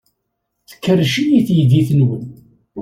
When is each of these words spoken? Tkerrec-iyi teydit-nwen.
Tkerrec-iyi 0.69 1.41
teydit-nwen. 1.47 2.23